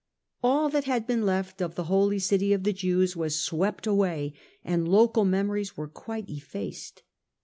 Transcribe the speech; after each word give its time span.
All 0.41 0.67
that 0.69 0.85
had 0.85 1.05
been 1.05 1.27
left 1.27 1.61
of 1.61 1.75
the 1.75 1.83
Holy 1.83 2.17
City 2.17 2.53
of 2.53 2.63
the 2.63 2.73
Jews 2.73 3.15
was 3.15 3.39
swept 3.39 3.85
away, 3.85 4.33
and 4.63 4.87
local 4.87 5.25
memories 5.25 5.77
were 5.77 5.87
quite 5.87 6.27
effaced. 6.27 7.03